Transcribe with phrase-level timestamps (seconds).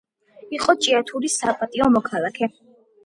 [0.57, 2.51] იყო ჭიათურის საპატიო მოქალაქე.